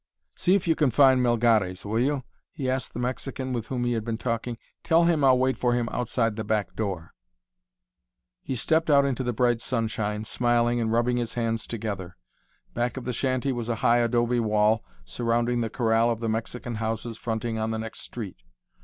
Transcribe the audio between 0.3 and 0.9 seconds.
"See if you can